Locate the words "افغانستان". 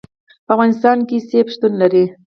0.55-0.97